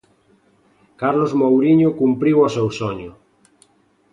[1.01, 3.11] Carlos Mouriño cumpriu o seu soño.